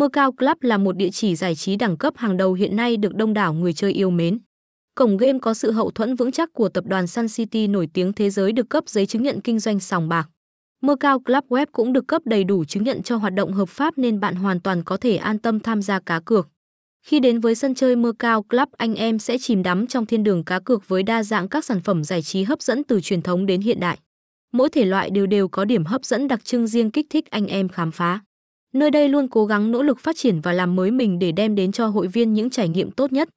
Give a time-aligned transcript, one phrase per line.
[0.00, 2.96] Mơ Cao Club là một địa chỉ giải trí đẳng cấp hàng đầu hiện nay
[2.96, 4.38] được đông đảo người chơi yêu mến.
[4.94, 8.12] Cổng game có sự hậu thuẫn vững chắc của tập đoàn Sun City nổi tiếng
[8.12, 10.28] thế giới được cấp giấy chứng nhận kinh doanh sòng bạc.
[10.82, 13.68] Mơ Cao Club Web cũng được cấp đầy đủ chứng nhận cho hoạt động hợp
[13.68, 16.48] pháp nên bạn hoàn toàn có thể an tâm tham gia cá cược.
[17.06, 20.24] Khi đến với sân chơi Mơ Cao Club, anh em sẽ chìm đắm trong thiên
[20.24, 23.22] đường cá cược với đa dạng các sản phẩm giải trí hấp dẫn từ truyền
[23.22, 23.98] thống đến hiện đại.
[24.52, 27.46] Mỗi thể loại đều đều có điểm hấp dẫn đặc trưng riêng kích thích anh
[27.46, 28.20] em khám phá.
[28.72, 31.54] Nơi đây luôn cố gắng nỗ lực phát triển và làm mới mình để đem
[31.54, 33.28] đến cho hội viên những trải nghiệm tốt nhất.